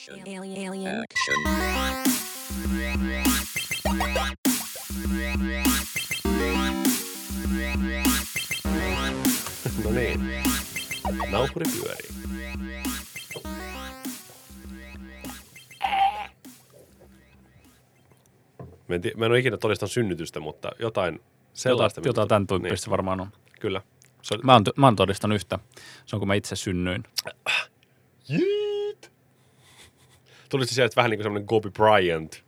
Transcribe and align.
Action. 0.00 0.20
Alien. 0.20 1.02
Action. 1.02 2.50
No 9.84 9.90
niin. 9.90 10.20
Nauhuri 11.30 11.64
pyörii. 11.72 12.10
Mä 18.88 18.94
en, 18.94 19.00
tii- 19.02 19.16
mä 19.16 19.24
en 19.24 19.30
ole 19.32 19.38
ikinä 19.38 19.56
todistanut 19.56 19.92
synnytystä, 19.92 20.40
mutta 20.40 20.70
jotain 20.78 21.20
sellaista. 21.52 22.00
Jota, 22.00 22.08
jota 22.08 22.26
tämän 22.26 22.46
Niin, 22.50 22.62
tyyppistä 22.62 22.86
niin. 22.86 22.90
varmaan 22.90 23.20
on. 23.20 23.28
kyllä. 23.60 23.82
Se 24.22 24.34
on, 24.34 24.40
Mä 24.44 24.52
oon, 24.52 24.64
mä 24.76 24.86
oon 24.86 24.96
todistanut 24.96 25.34
yhtä. 25.36 25.58
Se 26.06 26.16
on 26.16 26.20
kun 26.20 26.28
mä 26.28 26.34
itse 26.34 26.56
synnyin. 26.56 27.04
Jeet. 28.28 28.69
Tulisi 30.50 30.74
sieltä 30.74 30.96
vähän 30.96 31.10
niin 31.10 31.18
kuin 31.18 31.24
semmoinen 31.24 31.46
Kobe 31.46 31.70
Bryant 31.70 32.44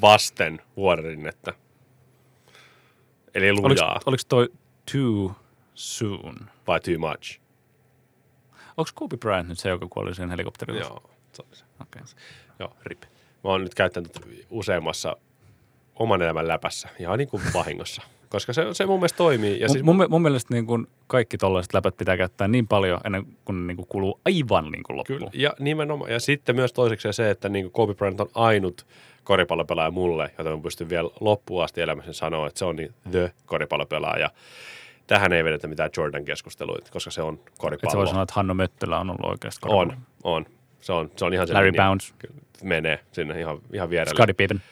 vasten 0.00 0.60
vuoririnnettä. 0.76 1.52
Eli 3.34 3.50
Oliko, 3.50 3.68
lujaa 3.68 4.00
oliko 4.06 4.22
toi 4.28 4.48
too 4.92 5.34
soon? 5.74 6.50
vai 6.66 6.80
too 6.80 6.98
much. 6.98 7.40
Onko 8.76 8.90
Kobe 8.94 9.16
Bryant 9.16 9.48
nyt 9.48 9.58
se, 9.58 9.68
joka 9.68 9.86
kuoli 9.90 10.14
siihen 10.14 10.30
helikopterilla? 10.30 10.80
Joo, 10.80 11.10
se 11.32 11.42
oli 11.46 11.56
se. 11.56 11.64
Okay. 11.82 12.02
Joo, 12.58 12.76
rip. 12.82 13.02
Mä 13.44 13.50
oon 13.50 13.62
nyt 13.62 13.74
käyttänyt 13.74 14.12
useammassa 14.50 15.16
oman 15.94 16.22
elämän 16.22 16.48
läpässä, 16.48 16.88
ihan 16.98 17.18
niin 17.18 17.28
kuin 17.28 17.42
vahingossa. 17.54 18.02
Koska 18.34 18.52
se, 18.52 18.66
se 18.72 18.86
mun 18.86 18.98
mielestä 18.98 19.16
toimii. 19.16 19.60
Ja 19.60 19.66
Mun, 19.66 19.72
siis, 19.72 19.84
mun, 19.84 20.06
mun 20.08 20.22
mielestä 20.22 20.54
niin 20.54 20.66
kun 20.66 20.88
kaikki 21.06 21.38
tollaiset 21.38 21.74
läpät 21.74 21.96
pitää 21.96 22.16
käyttää 22.16 22.48
niin 22.48 22.66
paljon 22.66 23.00
ennen 23.04 23.26
kuin 23.44 23.60
ne 23.60 23.66
niin 23.66 23.76
kuin 23.76 23.88
kuluu 23.88 24.20
aivan 24.24 24.70
niin 24.70 24.82
kuin 24.82 24.96
loppuun. 24.96 25.18
kyllä, 25.18 25.30
ja 25.34 25.54
nimenomaan. 25.58 26.10
Ja 26.10 26.20
sitten 26.20 26.56
myös 26.56 26.72
toiseksi 26.72 27.12
se, 27.12 27.30
että 27.30 27.48
niin 27.48 27.64
kuin 27.64 27.72
Kobe 27.72 27.94
Bryant 27.94 28.20
on 28.20 28.28
ainut 28.34 28.86
koripallopelaaja 29.24 29.90
mulle, 29.90 30.30
jota 30.38 30.50
mä 30.50 30.62
pystyn 30.62 30.88
vielä 30.88 31.10
loppuun 31.20 31.64
asti 31.64 31.80
elämässä 31.80 32.12
sanoa, 32.12 32.46
että 32.46 32.58
se 32.58 32.64
on 32.64 32.76
niin 32.76 32.94
the 33.10 33.32
koripallopelaaja. 33.46 34.30
Tähän 35.06 35.32
ei 35.32 35.44
vedetä 35.44 35.66
mitään 35.68 35.90
Jordan-keskusteluita, 35.96 36.90
koska 36.92 37.10
se 37.10 37.22
on 37.22 37.34
Et 37.34 37.40
sä 37.46 37.52
koripallo. 37.58 37.96
voi 37.98 38.06
sanoa, 38.06 38.22
että 38.22 38.34
Hanno 38.36 38.54
Möttölä 38.54 38.98
on 39.00 39.10
ollut 39.10 39.24
oikeasti 39.30 39.66
on, 39.68 39.96
on. 40.24 40.46
Se 40.80 40.92
on, 40.92 41.10
se 41.16 41.24
on 41.24 41.34
ihan 41.34 41.46
se 41.46 41.52
Larry 41.52 41.68
linja. 41.72 41.84
Bounce. 41.84 42.14
Kyllä, 42.18 42.34
Menee 42.62 43.00
sinne 43.12 43.40
ihan, 43.40 43.58
ihan 43.72 43.90
vierelle. 43.90 44.14
Scottie 44.14 44.34
Pippen. 44.34 44.62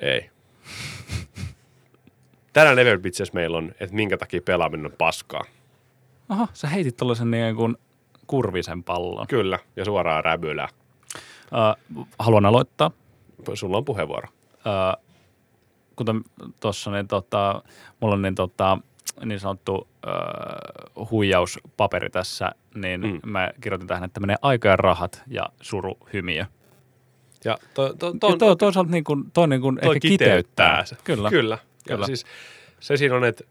Ei. 0.00 0.30
Tänään 2.52 2.76
Level 2.76 2.98
Bitches 2.98 3.32
meillä 3.32 3.56
on, 3.58 3.72
että 3.80 3.96
minkä 3.96 4.16
takia 4.16 4.40
pelaaminen 4.44 4.86
on 4.86 4.92
paskaa. 4.98 5.42
Aha, 6.28 6.48
sä 6.52 6.68
heitit 6.68 6.96
tollasen 6.96 7.30
niin 7.30 7.56
kuin 7.56 7.76
kurvisen 8.26 8.84
pallon. 8.84 9.26
Kyllä, 9.26 9.58
ja 9.76 9.84
suoraan 9.84 10.24
räbylää. 10.24 10.68
Uh, 11.94 12.06
haluan 12.18 12.46
aloittaa. 12.46 12.90
Sulla 13.54 13.76
on 13.76 13.84
puheenvuoro. 13.84 14.28
Uh, 14.54 15.04
kuten 15.96 16.20
tuossa, 16.60 16.90
niin 16.90 17.08
tota, 17.08 17.62
mulla 18.00 18.14
on 18.14 18.22
niin, 18.22 18.34
tota, 18.34 18.78
niin 19.24 19.40
sanottu 19.40 19.74
uh, 20.96 21.10
huijauspaperi 21.10 22.10
tässä, 22.10 22.50
niin 22.74 23.00
Mm. 23.00 23.20
mä 23.26 23.50
kirjoitin 23.60 23.88
tähän, 23.88 24.04
että 24.04 24.20
menee 24.20 24.36
aika 24.42 24.68
ja 24.68 24.76
rahat 24.76 25.22
ja 25.26 25.46
suruhymiö. 25.60 26.44
Ja 27.44 27.58
to, 27.74 27.88
to, 27.88 27.94
To, 27.94 28.12
to, 28.20 28.28
ja 28.30 28.36
toi, 28.36 28.56
toisaalta 28.56 28.90
niin 28.90 29.04
kuin, 29.04 29.30
toi 29.32 29.48
niin 29.48 29.60
kuin 29.60 29.78
toi 29.82 29.96
ehkä 29.96 30.08
kiteyttää. 30.08 30.84
se. 30.84 30.96
Kyllä. 31.04 31.30
Kyllä. 31.30 31.58
Ja 31.88 31.94
Kyllä. 31.94 32.06
siis 32.06 32.24
se 32.80 32.96
siinä 32.96 33.14
on, 33.16 33.24
että 33.24 33.44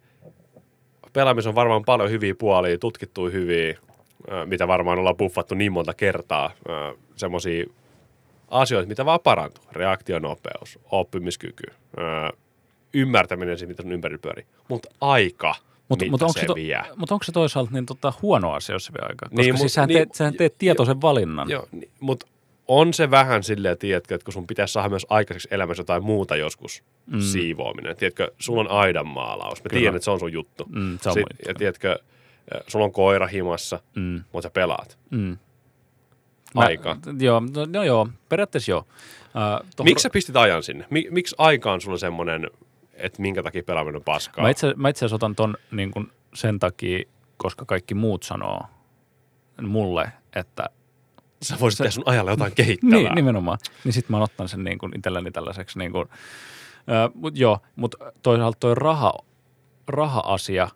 pelaamissa 1.13 1.49
on 1.49 1.55
varmaan 1.55 1.85
paljon 1.85 2.09
hyviä 2.09 2.35
puolia, 2.35 2.77
tutkittuja 2.77 3.31
hyviä, 3.31 3.77
mitä 4.45 4.67
varmaan 4.67 4.99
ollaan 4.99 5.17
buffattu 5.17 5.55
niin 5.55 5.71
monta 5.71 5.93
kertaa. 5.93 6.51
Semmoisia 7.15 7.65
asioita, 8.47 8.87
mitä 8.87 9.05
vaan 9.05 9.19
parantuu. 9.23 9.63
Reaktionopeus, 9.71 10.79
oppimiskyky, 10.91 11.63
ymmärtäminen 12.93 13.57
siitä, 13.57 13.71
mitä 13.71 13.83
on 13.85 13.91
ympärillä 13.91 14.21
pyörii. 14.21 14.45
Mutta 14.67 14.89
aika, 15.01 15.55
Mutta 15.89 16.05
mut 16.09 16.21
onko, 16.21 16.39
se 16.39 16.45
to, 16.45 16.55
vie. 16.55 16.83
mut 16.95 17.11
onko 17.11 17.23
se 17.23 17.31
toisaalta 17.31 17.71
niin 17.71 17.85
tota 17.85 18.13
huono 18.21 18.51
asia, 18.53 18.75
jos 18.75 18.85
se 18.85 18.93
vie 18.93 19.01
aikaa? 19.01 19.29
Koska 19.29 19.35
Niin, 19.35 19.45
niin, 19.45 19.55
mut- 19.55 19.59
siis 19.59 19.73
sähän, 19.73 19.87
niin, 19.87 19.97
teet, 19.97 20.13
sähän 20.15 20.33
teet 20.33 20.55
tietoisen 20.57 21.01
valinnan. 21.01 21.49
Joo, 21.49 21.67
niin, 21.71 21.89
mutta 21.99 22.27
on 22.71 22.93
se 22.93 23.11
vähän 23.11 23.43
silleen, 23.43 23.77
tiedätkö, 23.77 24.15
että 24.15 24.25
kun 24.25 24.33
sun 24.33 24.47
pitäisi 24.47 24.71
saada 24.71 24.89
myös 24.89 25.05
aikaiseksi 25.09 25.47
elämässä 25.51 25.81
jotain 25.81 26.03
muuta 26.03 26.35
joskus, 26.35 26.83
mm. 27.07 27.19
siivoaminen. 27.21 27.95
Tiedätkö, 27.97 28.31
sulla 28.39 28.61
on 28.61 28.71
aidanmaalaus. 28.71 29.63
Mä 29.63 29.69
Kyllä. 29.69 29.79
tiedän, 29.79 29.95
että 29.95 30.03
se 30.03 30.11
on 30.11 30.19
sun 30.19 30.33
juttu. 30.33 30.65
Mm, 30.69 30.97
se 31.01 31.09
on 31.09 31.13
Sit, 31.13 31.23
ja 31.47 31.53
tiedätkö, 31.53 31.99
sulla 32.67 32.85
on 32.85 32.91
koira 32.91 33.27
himassa, 33.27 33.79
Mm, 33.95 34.23
mutta 34.31 34.45
sä 34.45 34.49
pelaat. 34.49 34.97
mm. 35.09 35.37
Aika. 36.55 36.97
Joo, 37.19 37.39
no, 37.39 37.65
no 37.73 37.83
joo, 37.83 38.09
periaatteessa 38.29 38.71
joo. 38.71 38.85
Uh, 39.79 39.85
Miksi 39.85 40.03
sä 40.03 40.09
pistit 40.09 40.35
ajan 40.35 40.63
sinne? 40.63 40.85
Mik, 40.89 41.11
miksi 41.11 41.35
aika 41.37 41.71
on 41.71 41.81
sulla 41.81 41.97
semmoinen, 41.97 42.47
että 42.93 43.21
minkä 43.21 43.43
takia 43.43 43.63
pelaaminen 43.63 43.95
on 43.95 44.03
paskaa? 44.03 44.43
Mä 44.43 44.49
itse, 44.49 44.73
mä 44.77 44.89
itse 44.89 44.99
asiassa 44.99 45.15
otan 45.15 45.35
ton 45.35 45.57
niin 45.71 45.91
kun 45.91 46.11
sen 46.33 46.59
takia, 46.59 47.03
koska 47.37 47.65
kaikki 47.65 47.93
muut 47.93 48.23
sanoo 48.23 48.61
mulle, 49.61 50.11
että 50.35 50.69
Sä 51.41 51.57
voisit 51.59 51.77
tehdä 51.77 51.91
sun 51.91 52.03
ajalla 52.05 52.31
jotain 52.31 52.55
kehittävää. 52.55 52.97
niin, 52.97 53.15
nimenomaan. 53.15 53.57
Niin 53.83 53.93
sit 53.93 54.09
mä 54.09 54.17
oon 54.17 54.23
ottanut 54.23 54.51
sen 54.51 54.63
niin 54.63 54.77
kuin 54.77 54.91
itselleni 54.97 55.31
tällaiseksi 55.31 55.79
niin 55.79 55.91
kuin, 55.91 56.09
mut 57.13 57.37
joo, 57.37 57.59
mutta 57.75 57.97
toisaalta 58.23 58.57
toi 58.59 58.75
raha, 58.75 59.13
raha-asia, 59.87 60.67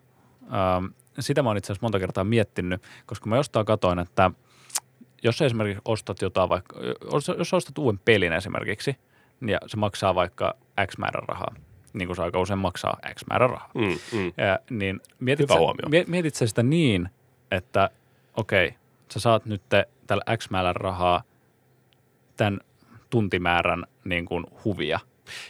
sitä 1.20 1.42
mä 1.42 1.48
oon 1.48 1.56
itse 1.56 1.72
asiassa 1.72 1.84
monta 1.84 1.98
kertaa 1.98 2.24
miettinyt, 2.24 2.82
koska 3.06 3.30
mä 3.30 3.36
jostain 3.36 3.66
katoin, 3.66 3.98
että 3.98 4.30
jos 5.22 5.42
esimerkiksi 5.42 5.82
ostat 5.84 6.22
jotain 6.22 6.48
vaikka, 6.48 6.76
jos, 7.38 7.54
ostat 7.54 7.78
uuden 7.78 8.00
pelin 8.04 8.32
esimerkiksi, 8.32 8.96
ja 9.46 9.58
se 9.66 9.76
maksaa 9.76 10.14
vaikka 10.14 10.54
X 10.86 10.98
määrän 10.98 11.28
rahaa, 11.28 11.54
niin 11.92 12.08
kuin 12.08 12.16
se 12.16 12.22
aika 12.22 12.40
usein 12.40 12.58
maksaa 12.58 12.98
X 13.14 13.22
määrän 13.30 13.50
rahaa. 13.50 13.70
Mm, 13.74 14.18
mm. 14.18 14.32
Ja, 14.36 14.58
niin 14.70 15.00
mietit, 15.20 15.44
Hyvä 15.48 15.54
sä, 15.54 15.60
huomio. 15.60 16.04
mietit 16.06 16.34
sä 16.34 16.46
sitä 16.46 16.62
niin, 16.62 17.08
että 17.50 17.90
okei, 18.36 18.74
sä 19.12 19.20
saat 19.20 19.46
nyt 19.46 19.62
tällä 20.06 20.36
X 20.36 20.50
määrän 20.50 20.76
rahaa 20.76 21.22
tämän 22.36 22.60
tuntimäärän 23.10 23.84
niin 24.04 24.24
kuin 24.24 24.44
huvia. 24.64 25.00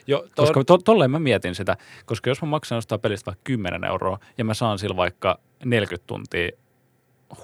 Jo, 0.07 0.19
to, 0.35 0.43
Koska 0.43 0.65
to, 0.65 0.79
tolleen 0.79 1.11
mä 1.11 1.19
mietin 1.19 1.55
sitä, 1.55 1.77
koska 2.07 2.31
jos 2.31 2.43
mä 2.43 2.49
maksan 2.49 2.77
jostain 2.77 3.01
pelistä 3.01 3.27
vaikka 3.27 3.41
10 3.45 3.85
euroa 3.85 4.19
ja 4.39 4.45
mä 4.45 4.55
saan 4.55 4.79
sillä 4.79 4.97
vaikka 4.97 5.39
40 5.65 6.07
tuntia 6.07 6.51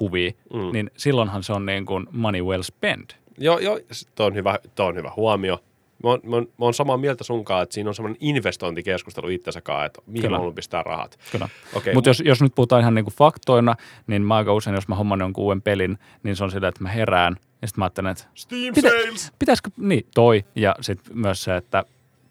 huvia, 0.00 0.32
Mm. 0.52 0.72
niin 0.72 0.90
silloinhan 0.96 1.42
se 1.42 1.52
on 1.52 1.66
niin 1.66 1.86
kuin 1.86 2.06
money 2.12 2.42
well 2.42 2.62
spent. 2.62 3.16
Joo, 3.38 3.58
joo, 3.58 3.78
tuo 4.14 4.26
on 4.26 4.34
hyvä, 4.34 4.58
on 4.78 4.96
hyvä 4.96 5.12
huomio. 5.16 5.58
Mä 6.02 6.10
oon, 6.10 6.20
mä, 6.24 6.36
oon, 6.36 6.42
mä 6.42 6.64
oon 6.64 6.74
samaa 6.74 6.96
mieltä 6.96 7.24
sunkaan, 7.24 7.62
että 7.62 7.74
siinä 7.74 7.90
on 7.90 7.94
semmoinen 7.94 8.16
investointikeskustelu 8.20 9.28
itsensä 9.28 9.60
kanssa, 9.60 9.84
että 9.84 10.02
mihin 10.06 10.22
Kyllä. 10.22 10.34
mä 10.34 10.38
haluan 10.38 10.54
pistää 10.54 10.82
rahat. 10.82 11.18
Kyllä. 11.32 11.48
Okei, 11.74 11.94
Mutta 11.94 12.10
jos, 12.10 12.22
jos 12.24 12.42
nyt 12.42 12.54
puhutaan 12.54 12.80
ihan 12.80 12.94
niin 12.94 13.04
kuin 13.04 13.14
faktoina, 13.14 13.74
niin 14.06 14.22
mä 14.22 14.36
aika 14.36 14.54
usein, 14.54 14.74
jos 14.74 14.88
mä 14.88 14.94
homman 14.94 15.20
jonkun 15.20 15.44
uuden 15.44 15.62
pelin, 15.62 15.98
niin 16.22 16.36
se 16.36 16.44
on 16.44 16.50
sitä, 16.50 16.68
että 16.68 16.82
mä 16.82 16.88
herään 16.88 17.36
ja 17.62 17.68
sitten 17.68 17.80
mä 17.80 17.84
ajattelen, 17.84 18.12
että 18.12 18.24
Steam 18.34 18.74
Pitä- 18.74 18.88
Sales! 18.88 19.32
pitäisikö, 19.38 19.70
niin 19.76 20.06
toi, 20.14 20.44
ja 20.54 20.76
sitten 20.80 21.18
myös 21.18 21.44
se, 21.44 21.56
että 21.56 21.84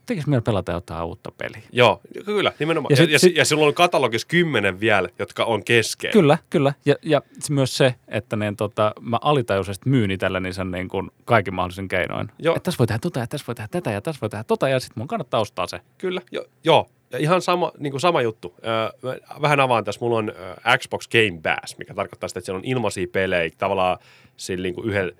tekis 0.09 0.27
meillä 0.27 0.41
pelata 0.41 0.71
jotain 0.71 1.03
uutta 1.05 1.31
peliä. 1.37 1.61
Joo, 1.71 2.01
kyllä, 2.25 2.51
nimenomaan. 2.59 2.91
Ja, 2.91 2.95
Ja 2.95 3.01
ja, 3.01 3.05
sit- 3.05 3.11
ja, 3.13 3.19
sit- 3.19 3.35
ja 3.35 3.45
silloin 3.45 3.67
on 3.67 3.73
katalogissa 3.73 4.27
kymmenen 4.27 4.79
vielä, 4.79 5.09
jotka 5.19 5.43
on 5.43 5.63
kesken. 5.63 6.11
Kyllä, 6.11 6.37
kyllä. 6.49 6.73
Ja, 6.85 6.95
ja 7.01 7.21
myös 7.49 7.77
se, 7.77 7.95
että 8.07 8.35
niin, 8.35 8.55
tota, 8.55 8.93
mä 9.01 9.17
alitajuisesti 9.21 9.89
myyn 9.89 10.11
itselleni 10.11 10.53
sen 10.53 10.71
niin 10.71 10.87
kuin 10.87 11.11
kaikin 11.25 11.53
mahdollisen 11.53 11.87
keinoin. 11.87 12.31
Joo. 12.39 12.55
Että 12.55 12.63
tässä 12.63 12.79
voi 12.79 12.87
tehdä 12.87 12.99
tota 12.99 13.19
ja 13.19 13.27
tässä 13.27 13.47
voi 13.47 13.55
tehdä 13.55 13.67
tätä 13.71 13.91
ja 13.91 14.01
tässä 14.01 14.21
voi 14.21 14.29
tehdä 14.29 14.43
tota 14.43 14.69
ja 14.69 14.79
sitten 14.79 15.01
mun 15.01 15.07
kannattaa 15.07 15.39
ostaa 15.39 15.67
se. 15.67 15.79
Kyllä, 15.97 16.21
jo, 16.31 16.45
joo. 16.63 16.89
Ja 17.11 17.19
ihan 17.19 17.41
sama, 17.41 17.71
niin 17.77 17.91
kuin 17.91 18.01
sama 18.01 18.21
juttu. 18.21 18.55
Öö, 19.03 19.13
vähän 19.41 19.59
avaan 19.59 19.83
tässä. 19.83 19.99
Mulla 20.01 20.17
on 20.17 20.33
Xbox 20.77 21.07
Game 21.07 21.41
Pass, 21.43 21.77
mikä 21.77 21.93
tarkoittaa 21.93 22.27
sitä, 22.27 22.39
että 22.39 22.45
siellä 22.45 22.57
on 22.59 22.65
ilmaisia 22.65 23.07
pelejä 23.11 23.49
tavallaan 23.57 23.97
sillä 24.37 24.63
niin 24.63 24.75
kuin 24.75 24.89
yhdellä 24.89 25.13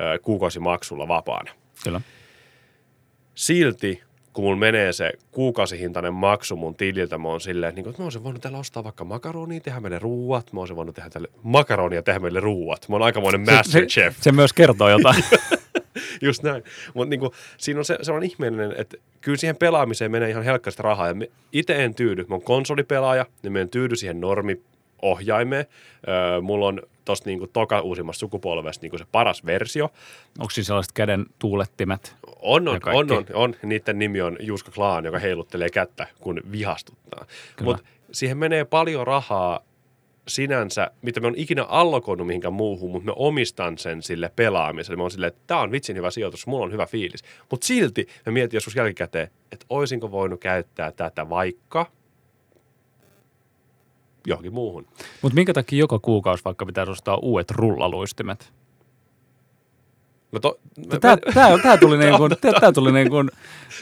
ö, 0.00 0.18
kuukausimaksulla 0.22 1.08
vapaana. 1.08 1.50
Kyllä. 1.84 2.00
Silti, 3.34 4.02
kun 4.32 4.44
mulla 4.44 4.56
menee 4.56 4.92
se 4.92 5.12
kuukausihintainen 5.30 6.14
maksu 6.14 6.56
mun 6.56 6.74
tililtä, 6.74 7.18
mä 7.18 7.28
oon 7.28 7.40
silleen, 7.40 7.68
että, 7.68 7.82
niin 7.82 7.94
mä 7.98 8.04
oon 8.04 8.24
voinut 8.24 8.42
täällä 8.42 8.58
ostaa 8.58 8.84
vaikka 8.84 9.04
makaronia, 9.04 9.60
tehdä 9.60 9.80
meille 9.80 9.98
ruuat. 9.98 10.52
Mä 10.52 10.60
oon 10.60 10.76
voinut 10.76 10.94
tehdä 10.94 11.10
tälle 11.10 11.28
makaronia, 11.42 12.02
tehdä 12.02 12.18
meille 12.18 12.40
ruuat. 12.40 12.88
Mä 12.88 12.94
oon 12.94 13.02
aikamoinen 13.02 13.46
se, 13.46 13.52
masterchef. 13.52 14.16
se 14.20 14.32
myös 14.32 14.52
kertoo 14.52 14.88
jotain. 14.88 15.24
Just 16.22 16.42
näin. 16.42 16.64
Mutta 16.94 17.10
niinku, 17.10 17.34
siinä 17.58 17.80
on 17.80 17.84
se, 17.84 17.98
se 18.02 18.12
on 18.12 18.22
ihmeellinen, 18.22 18.74
että 18.78 18.96
kyllä 19.20 19.36
siihen 19.36 19.56
pelaamiseen 19.56 20.10
menee 20.10 20.30
ihan 20.30 20.44
helkkasti 20.44 20.82
rahaa. 20.82 21.08
Ja 21.08 21.14
itse 21.52 21.84
en 21.84 21.94
tyydy. 21.94 22.26
Mä 22.28 22.34
oon 22.34 22.42
konsolipelaaja, 22.42 23.26
niin 23.42 23.52
mä 23.52 23.60
en 23.60 23.68
tyydy 23.68 23.96
siihen 23.96 24.20
normiohjaimeen. 25.02 25.66
Öö, 26.08 26.40
mulla 26.40 26.66
on 26.66 26.82
tosta 27.04 27.30
niinku 27.30 27.46
toka 27.46 27.80
uusimmasta 27.80 28.20
sukupolvesta 28.20 28.84
niinku 28.84 28.98
se 28.98 29.04
paras 29.12 29.46
versio. 29.46 29.84
Onko 30.38 30.50
siis 30.50 30.66
sellaiset 30.66 30.92
käden 30.92 31.26
tuulettimet? 31.38 32.16
On, 32.40 32.68
on, 32.68 32.80
on, 32.86 33.12
on, 33.12 33.26
on. 33.34 33.54
Niiden 33.62 33.98
nimi 33.98 34.20
on 34.20 34.36
Juuska 34.40 34.70
Klaan, 34.70 35.04
joka 35.04 35.18
heiluttelee 35.18 35.70
kättä, 35.70 36.06
kun 36.20 36.40
vihastuttaa. 36.52 37.26
Mutta 37.62 37.84
siihen 38.12 38.38
menee 38.38 38.64
paljon 38.64 39.06
rahaa 39.06 39.60
sinänsä, 40.28 40.90
mitä 41.02 41.20
me 41.20 41.26
on 41.26 41.34
ikinä 41.36 41.64
allokoinut 41.64 42.26
mihinkään 42.26 42.54
muuhun, 42.54 42.90
mutta 42.90 43.06
me 43.06 43.12
omistan 43.16 43.78
sen 43.78 44.02
sille 44.02 44.30
pelaamiselle. 44.36 44.96
Mä 44.96 45.02
oon 45.02 45.10
silleen, 45.10 45.28
että 45.28 45.42
tämä 45.46 45.60
on 45.60 45.72
vitsin 45.72 45.96
hyvä 45.96 46.10
sijoitus, 46.10 46.46
mulla 46.46 46.64
on 46.64 46.72
hyvä 46.72 46.86
fiilis. 46.86 47.24
Mutta 47.50 47.66
silti 47.66 48.06
mä 48.26 48.32
mietin 48.32 48.56
joskus 48.56 48.76
jälkikäteen, 48.76 49.30
että 49.52 49.66
oisinko 49.68 50.10
voinut 50.10 50.40
käyttää 50.40 50.92
tätä 50.92 51.28
vaikka 51.28 51.86
johonkin 54.26 54.54
muuhun. 54.54 54.86
Mutta 55.22 55.34
minkä 55.34 55.52
takia 55.52 55.78
joka 55.78 55.98
kuukausi 55.98 56.44
vaikka 56.44 56.66
pitäisi 56.66 56.92
ostaa 56.92 57.16
uudet 57.22 57.50
rullaluistimet? 57.50 58.52
No 60.32 60.40
to, 60.40 60.58
mä- 60.92 60.98
Tämä, 61.00 61.12
mä- 61.26 61.32
tämä, 61.34 61.58
tämä 61.62 61.76
tuli 61.76 61.98
niin 62.04 62.16
kuin, 62.16 62.32
tämä 62.60 62.72
tuli 62.72 62.92
niin 62.92 63.10
kuin, 63.10 63.30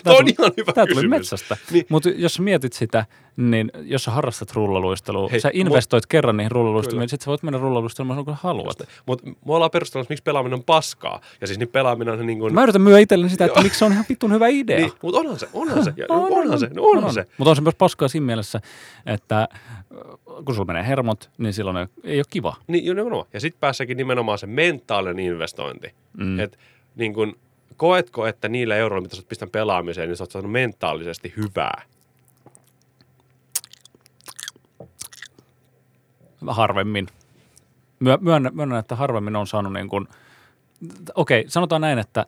ihan 0.07 0.53
hyvä 0.57 0.73
tämä 0.73 0.87
tuli 0.87 1.09
metsästä. 1.09 1.57
Niin. 1.71 1.87
Mutta 1.89 2.09
jos 2.09 2.41
mietit 2.41 2.73
sitä, 2.73 3.07
niin 3.41 3.71
jos 3.83 4.05
sä 4.05 4.11
harrastat 4.11 4.53
rullaluistelua, 4.53 5.29
Hei, 5.29 5.41
sä 5.41 5.51
investoit 5.53 6.07
kerran 6.07 6.37
niihin 6.37 6.51
rullaluistelmiin, 6.51 6.97
Kyllä. 6.97 7.03
niin 7.03 7.09
sit 7.09 7.21
sä 7.21 7.27
voit 7.27 7.43
mennä 7.43 7.59
rullaluistelemaan 7.59 8.25
kun 8.25 8.37
haluat. 8.43 8.79
Mutta 9.07 9.27
me 9.27 9.35
ollaan 9.47 9.71
perustelemassa, 9.71 10.13
miksi 10.13 10.23
pelaaminen 10.23 10.55
on 10.59 10.65
paskaa. 10.65 11.21
Ja 11.41 11.47
siis 11.47 11.59
niin 11.59 11.69
pelaaminen 11.69 12.15
on 12.15 12.27
niin 12.27 12.39
kuin... 12.39 12.55
Mä 12.55 12.63
yritän 12.63 12.83
myyä 12.83 12.99
itselleni 12.99 13.31
sitä, 13.31 13.45
että 13.45 13.59
Joo. 13.59 13.63
miksi 13.63 13.79
se 13.79 13.85
on 13.85 13.93
ihan 13.93 14.05
vittun 14.09 14.33
hyvä 14.33 14.49
idea. 14.49 14.79
Niin, 14.79 14.93
mutta 15.03 15.21
onhan 15.21 15.39
se, 15.39 15.49
onhan 15.53 15.85
se, 15.85 15.93
ja, 15.97 16.07
onhan 16.41 16.59
se, 16.59 16.71
no 16.75 16.83
onhan 16.83 17.15
se. 17.15 17.27
Mutta 17.39 17.51
on 17.51 17.57
se 17.57 17.63
myös 17.63 17.75
paskaa 17.75 18.09
siinä 18.09 18.27
mielessä, 18.27 18.61
että 19.07 19.41
äh, 19.41 19.49
kun 20.45 20.55
sulla 20.55 20.67
menee 20.67 20.87
hermot, 20.87 21.31
niin 21.39 21.53
silloin 21.53 21.77
ei- 21.77 21.87
ei 22.05 22.19
ole 22.19 22.25
kiva. 22.31 22.57
Niin, 22.67 22.85
joo, 22.87 22.95
nimenomaan. 22.95 23.27
Ja 23.33 23.41
sitten 23.41 23.61
päässäkin 23.61 23.97
nimenomaan 23.97 24.39
se 24.39 24.47
mentaalinen 24.47 25.25
investointi. 25.27 25.95
Mm. 26.17 26.41
Et 26.41 26.59
niin 26.97 27.15
kun, 27.15 27.37
koetko, 27.77 28.27
että 28.27 28.49
niillä 28.49 28.77
euroilla, 28.77 29.03
mitä 29.03 29.17
sä 29.17 29.21
oot 29.21 29.29
pistän 29.29 29.51
pelaamiseen, 29.51 30.09
niin 30.09 30.17
sä 30.17 30.23
oot 30.25 30.31
saanut 30.31 30.53
mentaalisesti 30.53 31.35
hyvää? 31.37 31.83
Harvemmin. 36.47 37.07
Myö- 38.01 38.19
Myönnän, 38.21 38.57
myönnän 38.57 38.79
että 38.79 38.97
harvemmin 38.97 39.37
on 39.37 39.47
saanut 39.47 39.73
niin 39.73 39.89
kuin, 39.89 40.09
okei, 41.15 41.45
sanotaan 41.49 41.81
näin, 41.81 41.99
että 41.99 42.27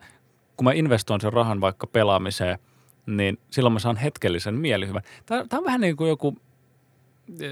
kun 0.56 0.64
mä 0.64 0.72
investoin 0.72 1.20
sen 1.20 1.32
rahan 1.32 1.60
vaikka 1.60 1.86
pelaamiseen, 1.86 2.58
niin 3.06 3.38
silloin 3.50 3.72
mä 3.72 3.78
saan 3.78 3.96
hetkellisen 3.96 4.54
mielihyvän. 4.54 5.02
Tämä, 5.26 5.44
tämä 5.48 5.58
on 5.58 5.64
vähän 5.64 5.80
niin 5.80 5.96
kuin 5.96 6.08
joku 6.08 6.36
äh, 7.30 7.48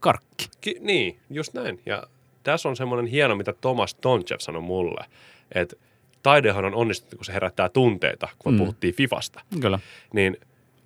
karkki. 0.00 0.48
Ki- 0.60 0.76
niin, 0.80 1.18
just 1.30 1.54
näin. 1.54 1.80
Ja 1.86 2.02
tässä 2.42 2.68
on 2.68 2.76
semmoinen 2.76 3.06
hieno, 3.06 3.36
mitä 3.36 3.52
Thomas 3.52 3.94
Tonchev 3.94 4.38
sanoi 4.40 4.62
mulle, 4.62 5.04
että 5.54 5.76
taidehan 6.22 6.64
on 6.64 6.74
onnistunut, 6.74 7.14
kun 7.14 7.24
se 7.24 7.32
herättää 7.32 7.68
tunteita, 7.68 8.28
kun 8.38 8.52
Mm. 8.54 8.58
puhuttiin 8.58 8.94
Fifasta. 8.94 9.40
Kyllä. 9.60 9.78
Niin 10.12 10.36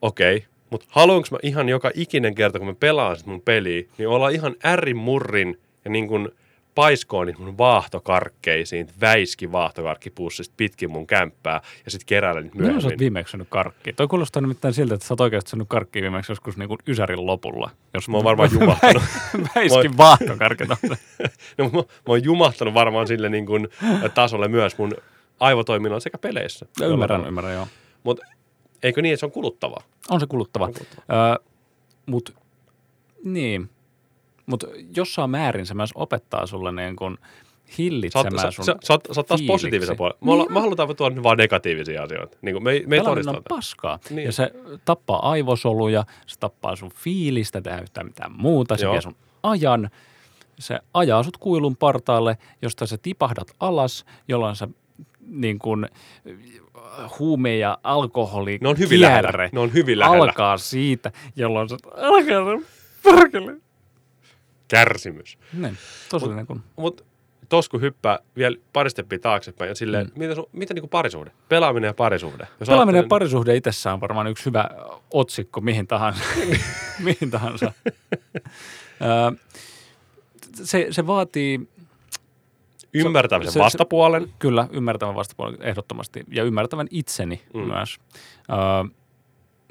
okei, 0.03 0.47
mutta 0.71 0.87
haluanko 0.89 1.29
mä 1.31 1.39
ihan 1.43 1.69
joka 1.69 1.91
ikinen 1.95 2.35
kerta, 2.35 2.59
kun 2.59 2.69
mä 2.69 2.75
pelaan 2.81 3.17
sit 3.17 3.27
mun 3.27 3.43
peliä, 3.43 3.83
niin 3.99 4.09
olla 4.09 4.29
ihan 4.29 4.57
ärrin 4.65 4.97
murrin 4.97 5.59
ja 5.85 5.91
niin 5.91 6.09
kuin 6.09 6.29
paiskoon 6.75 7.27
niitä 7.27 7.43
mun 7.43 7.59
vaahtokarkkeisiin, 7.59 8.89
väiski 9.01 9.53
vaahtokarkkipussista 9.53 10.55
pitkin 10.57 10.91
mun 10.91 11.07
kämppää 11.07 11.61
ja 11.85 11.91
sitten 11.91 12.07
keräillä 12.07 12.41
niitä 12.41 12.57
Milloin 12.57 12.73
sä 12.73 12.77
oot 12.77 12.83
myöhemmin. 12.83 12.99
viimeksi 12.99 13.31
syönyt 13.31 13.49
karkkia? 13.51 13.93
Toi 13.93 14.09
kuulostaa 14.09 14.43
nimittäin 14.43 14.75
siltä, 14.75 14.95
että 14.95 15.07
sä 15.07 15.15
oot 15.15 15.21
oikeasti 15.21 15.51
syönyt 15.51 15.69
karkkia 15.69 16.03
viimeksi 16.03 16.33
joskus 16.33 16.57
niin 16.57 16.69
kuin 16.69 16.79
Ysärin 16.89 17.27
lopulla. 17.27 17.71
Jos 17.95 18.09
Mä 18.09 18.17
oon 18.17 18.25
varmaan 18.25 18.51
jumahtanut. 18.53 19.03
Väiskin 19.55 19.97
vaahtokarkit. 19.97 20.69
No, 21.59 21.65
mä, 21.65 21.71
mä 21.79 21.85
oon 22.07 22.25
jumahtanut 22.25 22.75
varmaan 22.75 23.07
sille 23.07 23.29
niin 23.29 23.47
kuin 23.47 23.69
tasolle 24.15 24.49
myös 24.49 24.79
mun 24.79 24.93
aivotoiminnan 25.41 26.01
sekä 26.01 26.19
peleissä. 26.19 26.67
Ymmärrän, 26.83 27.27
ymmärrän, 27.27 27.55
joo. 27.55 27.69
Mutta 28.05 28.27
eikö 28.83 29.03
niin, 29.03 29.13
että 29.13 29.21
se 29.21 29.27
on 29.27 29.33
kuluttavaa? 29.33 29.83
On 30.11 30.21
se 30.21 30.27
kuluttava. 30.27 30.65
On 30.65 30.75
kuluttava. 30.75 31.31
Öö, 31.31 31.45
Mutta 32.07 32.33
niin, 33.25 33.71
mutta 34.47 34.67
jossain 34.97 35.31
määrin 35.31 35.67
se 35.67 35.75
myös 35.75 35.91
opettaa 35.95 36.47
sulle 36.47 36.73
niin 36.73 36.97
oot, 37.01 37.21
hillitsemään 37.79 38.39
sä, 38.39 38.51
sun 38.51 38.65
sä, 38.65 38.77
sä, 38.85 38.93
oot, 38.93 39.09
sä 39.13 39.21
oot 39.21 39.27
taas 39.27 39.43
positiivisen 39.47 39.97
puolella. 39.97 40.19
Me, 40.21 40.31
Niin 40.31 40.39
niin 40.39 40.53
me 40.53 40.61
halutaan 40.61 40.97
tuoda 40.97 41.15
nyt 41.15 41.23
vaan 41.25 41.39
negatiivisia 41.39 42.03
asioita. 42.03 42.37
Niin 42.43 42.55
kuin 42.55 42.63
me, 42.63 42.83
me 42.87 42.97
ei 42.97 43.01
on 43.01 43.43
paskaa. 43.49 43.99
Niin. 44.11 44.17
Niin. 44.17 44.27
Ja 44.27 44.33
se 44.33 44.51
tappaa 44.85 45.31
aivosoluja, 45.31 46.05
se 46.27 46.39
tappaa 46.39 46.77
sun 46.77 46.91
fiilistä, 46.95 47.61
tehdä 47.61 47.81
yhtään 47.81 48.07
mitään 48.07 48.33
muuta, 48.33 48.77
se 48.77 48.85
Joo. 48.85 48.93
vie 48.93 49.01
sun 49.01 49.17
ajan. 49.43 49.91
Se 50.59 50.79
ajaa 50.95 51.23
sut 51.23 51.37
kuilun 51.37 51.77
partaalle, 51.77 52.39
josta 52.63 52.87
sä 52.87 52.99
tipahdat 53.03 53.49
alas, 53.61 54.05
jolloin 54.29 54.57
sä 54.57 54.69
niin 55.29 55.59
kuin 55.59 55.89
huume 57.19 57.57
ja 57.57 57.79
alkoholi 57.83 58.59
Ne 58.61 58.69
on 58.69 58.79
hyvin 58.79 59.01
lähellä. 59.01 59.49
Ne 59.53 59.61
on 59.61 59.73
hyvin 59.73 59.99
lähellä. 59.99 60.23
alkaa 60.23 60.59
siitä, 60.59 61.13
jolloin 61.37 61.69
sä 61.69 61.77
alkaa 61.97 62.61
se 62.61 62.67
perkele. 63.03 63.57
Kärsimys. 64.69 65.39
Niin, 65.53 65.79
tosi 66.11 66.29
niin 66.29 66.47
kuin, 66.47 66.63
Mutta 66.77 67.05
tos 67.49 67.69
kun 67.69 67.81
hyppää 67.81 68.19
vielä 68.37 68.57
pari 68.73 68.91
steppiä 68.91 69.19
taaksepäin 69.19 69.69
ja 69.69 69.75
silleen, 69.75 70.07
mm. 70.07 70.13
mitä, 70.19 70.35
mitä 70.53 70.75
niinku 70.75 70.89
parisuhde? 70.89 71.31
Pelaaminen 71.49 71.89
ja 71.89 71.95
parisuhde. 71.95 72.49
Jos 72.61 72.69
Pelaaminen 72.69 73.03
ja 73.03 73.09
parisuhde 73.09 73.57
itsessään 73.57 73.95
on 73.95 74.01
varmaan 74.01 74.27
yksi 74.27 74.47
hyvä 74.47 74.65
otsikko 75.11 75.61
mihin 75.61 75.87
tahansa. 75.87 76.25
mihin 77.05 77.31
tahansa. 77.31 77.73
Se, 80.55 80.87
se 80.91 81.07
vaatii 81.07 81.69
Ymmärtämisen 82.95 83.53
se- 83.53 83.59
se- 83.59 83.65
vastapuolen. 83.65 84.33
kyllä 84.39 84.69
ymmärtävän 84.71 85.15
vastapuolen 85.15 85.63
ehdottomasti 85.63 86.25
ja 86.29 86.45
ymmärtävän 86.45 86.87
itseni 86.91 87.43
Mm. 87.55 87.61
myös. 87.61 87.97
Ö, 88.51 88.89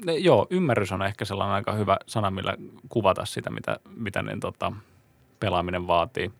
ne, 0.04 0.12
joo, 0.16 0.46
ymmärrys 0.50 0.92
on 0.92 1.02
ehkä 1.02 1.24
sellainen 1.24 1.54
aika 1.54 1.72
hyvä 1.72 1.96
sana, 2.06 2.30
millä 2.30 2.56
kuvata 2.88 3.24
sitä, 3.24 3.50
mitä, 3.50 3.78
mitä 3.96 4.22
niin, 4.22 4.40
tota, 4.40 4.72
pelaaminen 5.40 5.86
vaatii. 5.86 6.30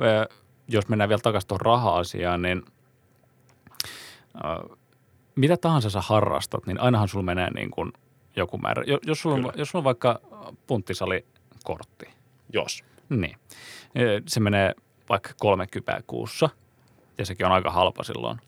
Ö, 0.00 0.34
jos 0.68 0.88
mennään 0.88 1.08
vielä 1.08 1.20
takaisin 1.22 1.48
tuohon 1.48 1.60
raha-asiaan, 1.60 2.42
niin 2.42 2.62
ö, 4.34 4.76
mitä 5.36 5.56
tahansa 5.56 5.90
sä 5.90 6.00
harrastat, 6.00 6.66
niin 6.66 6.80
ainahan 6.80 7.08
sulla 7.08 7.24
menee 7.24 7.50
niin 7.50 7.70
kuin 7.70 7.92
joku 8.36 8.58
määrä. 8.58 8.82
Jo- 8.86 8.98
Jos 9.06 9.20
sulla, 9.22 9.36
on, 9.48 9.52
jos 9.56 9.68
sulla 9.70 9.80
on 9.80 9.84
vaikka 9.84 10.20
punttisalikortti, 10.66 12.06
Jos. 12.52 12.84
niin 13.08 13.36
se 14.28 14.40
menee 14.40 14.74
vaikka 15.08 15.30
kolme 15.38 15.66
kypää 15.66 16.00
kuussa, 16.06 16.50
ja 17.18 17.26
sekin 17.26 17.46
on 17.46 17.52
aika 17.52 17.70
halpa 17.70 18.02
silloin. 18.02 18.38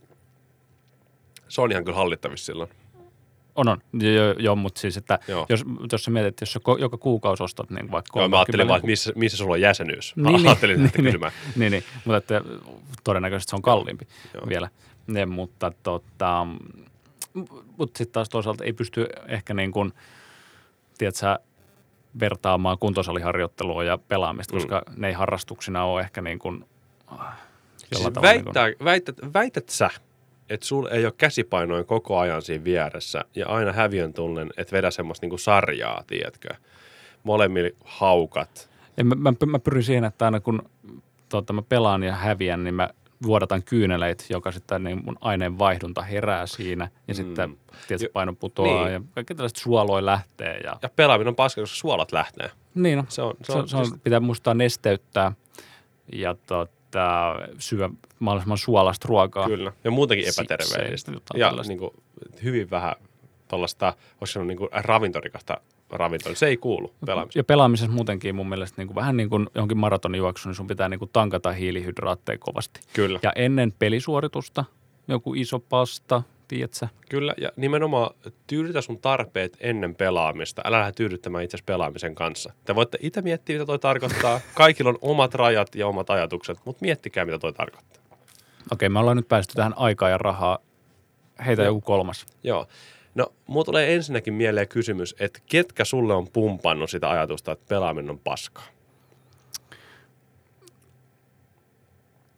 Se 1.49 1.61
on 1.61 1.73
ihan 1.73 1.85
kyllä 1.85 1.97
hallittavissa 1.97 2.47
silloin. 2.47 2.71
On, 3.57 3.69
on. 3.69 3.79
Joo, 3.93 4.35
joo 4.39 4.57
mutta 4.57 4.81
siis, 4.81 4.97
että 4.97 5.19
Joo. 5.29 5.47
jos, 5.49 5.65
jos 5.93 6.05
sä 6.05 6.11
mietit, 6.11 6.41
jos 6.41 6.53
sä 6.53 6.61
joka 6.79 6.97
kuukausi 6.99 7.43
ostat 7.43 7.71
niin 7.71 7.91
vaikka 7.91 8.21
Joo, 8.21 8.29
mä 8.29 8.37
ajattelin 8.37 8.67
30 8.67 8.69
vaan, 8.69 8.79
että 8.79 8.87
missä, 8.87 9.13
missä 9.17 9.39
sulla 9.39 9.53
on 9.53 9.61
jäsenyys. 9.61 10.17
Mä 10.17 10.29
Niin, 10.29 10.37
niin, 10.37 10.47
ajattelin 10.47 10.85
että 10.87 10.99
niin, 11.03 11.07
kysymään. 11.07 11.33
niin, 11.57 11.73
niin, 11.73 11.85
mutta 12.05 12.17
että 12.17 12.41
todennäköisesti 13.05 13.51
se 13.51 13.57
on 13.57 13.63
kalliimpi. 13.63 14.07
Joo. 14.35 14.49
vielä. 14.49 14.69
Ne, 15.07 15.27
mutta 15.27 15.73
tota, 15.83 16.47
mutta 17.79 17.99
sitten 17.99 18.13
taas 18.13 18.29
toisaalta 18.29 18.65
ei 18.65 18.73
pysty 18.73 19.07
ehkä 19.29 19.55
niin 19.55 19.73
kuin, 19.73 19.93
tiedätkö, 20.99 21.39
vertaamaan 22.21 22.79
kuntosaliharjoittelua 22.79 23.85
ja 23.85 23.99
pelaamista, 23.99 24.55
Mm. 24.55 24.59
koska 24.59 24.83
ne 24.97 25.09
ei 25.09 25.13
harrastuksina 25.15 25.85
ole 25.85 26.01
ehkä 26.01 26.23
niin 26.23 26.39
kuin, 26.39 26.65
ah, 27.07 27.19
jollain 27.19 27.39
Siis 27.77 28.01
tavalla 28.03 28.33
niin 28.33 28.45
kuin, 28.45 28.55
väittää, 28.55 28.85
väität, 28.85 29.17
väität 29.35 29.69
sä, 29.69 29.91
että 30.51 30.67
sulla 30.67 30.91
ei 30.91 31.05
ole 31.05 31.13
käsipainoin 31.19 31.87
koko 31.87 32.19
ajan 32.19 32.43
siinä 32.43 32.65
vieressä 32.65 33.25
ja 33.37 33.47
aina 33.49 33.73
häviön 33.73 34.13
tunnen, 34.13 34.51
että 34.57 34.77
vedä 34.77 34.91
semmoista 34.91 35.25
niinku 35.25 35.39
sarjaa, 35.39 36.03
tiedätkö? 36.07 36.49
Molemmilla 37.23 37.71
haukat. 37.85 38.71
En, 38.99 39.07
mä, 39.07 39.15
mä, 39.15 39.33
mä 39.47 39.59
pyrin 39.59 39.83
siihen, 39.83 40.05
että 40.05 40.25
aina 40.25 40.41
kun 40.41 40.63
tota, 41.29 41.53
mä 41.53 41.63
pelaan 41.63 42.03
ja 42.03 42.15
häviän, 42.15 42.65
niin 42.65 42.75
mä 42.75 42.91
vuodatan 43.23 43.63
kyyneleitä, 43.63 44.25
joka 44.31 44.53
sitten 44.53 44.85
niin 44.85 45.05
mun 45.05 45.17
aineenvaihdunta 45.21 46.03
herää 46.03 46.47
siinä. 46.47 46.85
Ja 47.09 47.15
Mm. 47.15 47.17
sitten 47.17 47.57
tietysti 47.89 48.09
paino 48.13 48.33
putoaa 48.33 48.85
niin. 48.85 48.93
ja 48.93 49.01
kaikki 49.15 49.35
tällaiset 49.35 49.57
suoloja 49.59 50.07
lähtee. 50.07 50.57
Ja, 50.65 50.77
Ja 50.83 50.89
pelaaminen 50.97 51.29
on 51.29 51.37
paska, 51.37 51.61
koska 51.61 51.77
suolat 51.77 52.13
lähtee. 52.13 52.51
niin 52.75 52.99
no, 52.99 53.05
Se 53.09 53.23
on, 53.23 53.35
se, 53.43 53.53
on, 53.53 53.69
se 53.69 53.77
on, 53.77 53.87
siis- 53.87 54.01
pitää 54.05 54.21
muistaa 54.21 54.55
nesteyttää 54.55 55.33
ja 56.13 56.35
tota, 56.47 57.37
syödä 57.59 57.91
mahdollisimman 58.19 58.59
suolasta 58.59 59.09
ruokaa. 59.09 59.47
Kyllä. 59.47 59.73
Ja 59.85 59.91
muutenkin 59.91 60.27
epäterveellistä. 60.29 61.13
Ja 61.13 61.21
tällaista. 61.49 61.71
niin 61.71 61.79
kuin, 61.79 61.91
hyvin 62.43 62.71
vähän 62.71 62.95
tuollaista, 63.49 63.95
sanoa 64.25 64.47
niin 64.47 64.59
kuin 64.59 64.69
ravintorikasta 64.73 65.61
ravintoa. 65.91 66.35
Se 66.35 66.47
ei 66.47 66.57
kuulu 66.57 66.95
pelaamiseen. 67.07 67.41
Ja 67.41 67.45
pelaamisessa 67.45 67.93
muutenkin 67.93 68.35
mun 68.35 68.49
mielestä 68.49 68.75
niin 68.81 68.89
kuin, 68.89 68.95
vähän 68.95 69.17
niin 69.17 69.31
kuin 69.31 69.47
johonkin 69.55 69.79
maratonijuoksuun, 69.79 70.51
niin 70.51 70.57
sun 70.57 70.67
pitää 70.67 70.89
niin 70.89 70.99
kuin 70.99 71.11
tankata 71.13 71.53
hiilihydraatteja 71.53 72.39
kovasti. 72.39 72.81
Kyllä. 72.93 73.21
Ja 73.23 73.33
ennen 73.37 73.73
pelisuoritusta 73.79 74.65
joku 75.09 75.35
iso 75.35 75.59
pasta, 75.59 76.23
tiedätkö? 76.49 76.87
Kyllä, 77.09 77.35
ja 77.41 77.53
nimenomaan 77.57 78.15
tyydytä 78.47 78.81
sun 78.81 78.99
tarpeet 78.99 79.57
ennen 79.61 79.95
pelaamista. 79.95 80.63
Älä 80.65 80.79
lähde 80.79 80.93
tyydyttämään 80.93 81.45
itse 81.45 81.59
pelaamisen 81.67 82.15
kanssa. 82.15 82.53
Te 82.65 82.75
voitte 82.75 82.99
itse 83.01 83.23
miettiä, 83.23 83.55
mitä 83.55 83.67
toi 83.67 83.79
tarkoittaa. 83.79 84.41
Kaikilla 84.55 84.91
on 84.91 84.99
omat 85.01 85.35
rajat 85.35 85.75
ja 85.75 85.87
omat 85.87 86.11
ajatukset, 86.11 86.59
mutta 86.65 86.83
miettikää, 86.83 87.25
mitä 87.25 87.39
toi 87.39 87.53
tarkoittaa. 87.53 88.01
Okei, 88.73 88.89
me 88.89 88.99
ollaan 88.99 89.17
nyt 89.17 89.29
päästy 89.29 89.55
tähän 89.55 89.75
aikaa 89.77 90.09
ja 90.09 90.19
rahaa. 90.19 90.59
Heitä 91.47 91.63
Joo. 91.63 91.69
joku 91.69 91.81
kolmas. 91.81 92.27
Joo. 92.43 92.67
No, 93.15 93.33
mulla 93.47 93.65
tulee 93.65 93.95
ensinnäkin 93.95 94.35
mieleen 94.35 94.69
kysymys, 94.69 95.15
että 95.19 95.41
ketkä 95.47 95.85
sulle 95.85 96.15
on 96.15 96.29
pumpannut 96.33 96.91
sitä 96.91 97.11
ajatusta, 97.11 97.53
että 97.53 97.65
pelaaminen 97.69 98.11
on 98.11 98.19
paskaa? 98.19 98.67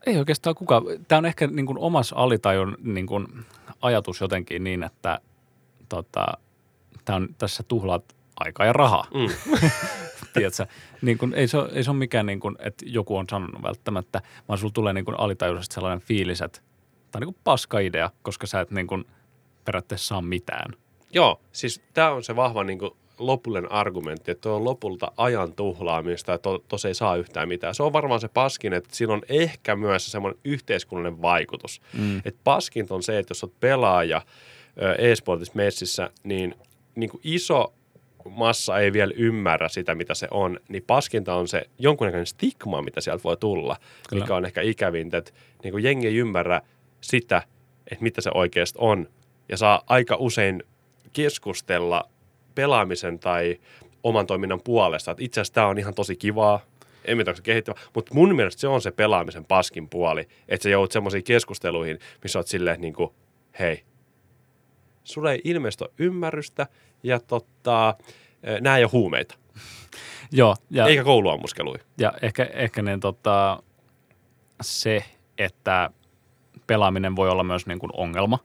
Ei 0.07 0.19
oikeastaan 0.19 0.57
kukaan. 0.57 0.83
Tämä 1.09 1.19
on 1.19 1.26
ehkä 1.26 1.47
niin 1.47 1.67
kuin 1.67 1.79
omassa 1.79 2.17
alitajun 2.17 2.76
niin 2.83 3.07
kuin 3.07 3.26
ajatus 3.83 4.21
jotenkin 4.21 4.64
niin, 4.64 4.83
että 4.83 5.21
tota, 5.88 6.26
tämä 7.05 7.17
on, 7.17 7.29
tässä 7.38 7.62
tuhlaat 7.69 8.17
aikaa 8.37 8.67
ja 8.67 8.73
rahaa. 8.73 9.07
Mm. 9.14 9.59
Tiedätkö? 10.35 10.67
Niin 11.02 11.19
kuin, 11.19 11.35
ei, 11.35 11.49
se 11.49 11.57
ole, 11.57 11.69
ei 11.73 11.85
se 11.85 11.91
ole 11.91 11.99
mikään, 11.99 12.26
niin 12.26 12.41
kuin, 12.41 12.57
että 12.59 12.85
joku 12.88 13.17
on 13.17 13.26
sanonut 13.31 13.62
välttämättä, 13.62 14.23
vaan 14.49 14.59
sulla 14.59 14.73
tulee 14.73 14.93
niin 14.93 15.05
kuin 15.05 15.21
alitajuisesti 15.21 15.75
sellainen 15.75 16.00
fiilis, 16.00 16.41
että 16.41 16.59
tämä 16.59 17.19
on 17.19 17.21
niin 17.21 17.35
kuin 17.35 17.43
paska 17.45 17.79
idea, 17.79 18.11
koska 18.23 18.47
sä 18.47 18.61
et 18.61 18.71
niin 18.71 18.87
kuin 18.87 19.05
periaatteessa 19.64 20.07
saa 20.07 20.23
mitään. 20.23 20.73
Joo, 21.12 21.40
siis 21.52 21.83
tämä 21.95 22.11
on 22.11 22.25
se 22.25 22.37
vahva 22.37 22.64
niin 22.64 22.78
kuin, 22.78 22.90
lopullinen 23.19 23.73
argumentti, 23.73 24.31
että 24.31 24.42
tuo 24.42 24.52
on 24.52 24.64
lopulta 24.64 25.12
ajan 25.16 25.52
tuhlaamista 25.52 26.33
ja 26.33 26.38
to, 26.38 26.64
tos 26.69 26.85
ei 26.85 26.95
saa 26.95 27.16
yhtään 27.16 27.49
mitään. 27.49 27.75
Se 27.75 27.83
on 27.83 27.92
varmaan 27.92 28.21
se 28.21 28.28
paskin, 28.28 28.73
että 28.73 28.88
siinä 28.92 29.12
on 29.12 29.23
ehkä 29.28 29.76
myös 29.76 30.12
semmoinen 30.12 30.40
yhteiskunnallinen 30.45 31.23
vaikutus. 31.23 31.81
Mm. 31.92 32.19
Että 32.25 32.40
paskinta 32.45 32.95
on 32.95 33.02
se, 33.02 33.19
että 33.19 33.31
jos 33.31 33.45
olet 33.45 33.61
pelaaja 33.61 34.23
e-sportissa 34.99 35.52
messissä, 35.57 36.11
niin, 36.25 36.54
niin 36.95 37.11
kuin 37.11 37.21
iso 37.25 37.73
massa 38.31 38.78
ei 38.78 38.92
vielä 38.92 39.12
ymmärrä 39.16 39.69
sitä, 39.69 39.95
mitä 39.95 40.14
se 40.14 40.28
on, 40.31 40.61
niin 40.69 40.85
paskinta 40.87 41.35
on 41.35 41.49
se 41.49 41.62
jonkunnäköinen 41.78 42.26
stigma, 42.26 42.83
mitä 42.83 43.00
sieltä 43.00 43.25
voi 43.25 43.37
tulla, 43.37 43.76
Kyllä. 44.09 44.23
mikä 44.23 44.37
on 44.37 44.45
ehkä 44.45 44.61
ikävintä, 44.61 45.16
että 45.16 45.33
niin 45.62 45.73
kuin 45.73 45.85
jengi 45.85 46.07
ei 46.07 46.16
ymmärrä 46.16 46.61
sitä, 47.00 47.42
että 47.90 48.02
mitä 48.02 48.21
se 48.21 48.31
oikeasti 48.35 48.78
on, 48.83 49.09
ja 49.49 49.56
saa 49.56 49.82
aika 49.87 50.16
usein 50.16 50.62
keskustella 51.12 52.11
pelaamisen 52.54 53.18
tai 53.18 53.61
oman 54.02 54.26
toiminnan 54.26 54.61
puolesta, 54.64 55.11
että 55.11 55.25
itse 55.25 55.40
asiassa 55.40 55.54
tämä 55.54 55.66
on 55.66 55.78
ihan 55.78 55.94
tosi 55.94 56.16
kivaa, 56.16 56.61
en 57.04 57.18
onko 57.18 57.34
se 57.34 57.42
kehittävä, 57.42 57.80
mutta 57.94 58.14
mun 58.14 58.34
mielestä 58.37 58.61
se 58.61 58.68
on 58.68 58.82
se 58.82 58.90
pelaamisen 58.90 59.44
paskin 59.44 59.88
puoli, 59.88 60.28
että 60.49 60.62
sä 60.62 60.68
joudut 60.68 60.92
semmoisiin 60.92 61.25
keskusteluihin, 61.25 61.99
missä 62.22 62.38
oot 62.38 62.46
silleen, 62.46 62.80
niin 62.80 62.94
kuin, 62.94 63.11
hei, 63.58 63.84
sulle 65.04 65.32
ei 65.32 65.40
ilmeisesti 65.44 65.84
ymmärrystä 65.99 66.66
ja 67.02 67.20
tota, 67.20 67.94
nämä 68.61 68.76
ei 68.76 68.84
ole 68.84 68.90
huumeita, 68.90 69.34
Joo, 70.32 70.56
ja, 70.70 70.87
eikä 70.87 71.04
kouluammuskelui. 71.04 71.78
ja 71.99 72.12
ehkä, 72.22 72.44
ehkä 72.52 72.82
ne, 72.82 72.99
tota, 72.99 73.62
se, 74.61 75.04
että 75.38 75.90
pelaaminen 76.66 77.16
voi 77.16 77.30
olla 77.30 77.44
myös 77.44 77.66
niin 77.66 77.78
kuin 77.78 77.90
ongelma, 77.94 78.38